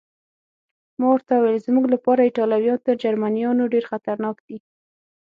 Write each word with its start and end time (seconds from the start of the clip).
ما 0.99 1.07
ورته 1.11 1.33
وویل: 1.35 1.65
زموږ 1.67 1.85
لپاره 1.93 2.21
ایټالویان 2.23 2.79
تر 2.85 2.93
جرمنیانو 3.03 3.71
ډېر 3.73 3.83
خطرناک 3.91 4.35
دي. 4.47 4.57